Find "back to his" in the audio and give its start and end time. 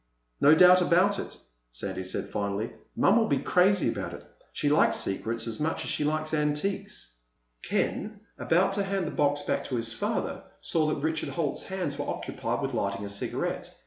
9.43-9.93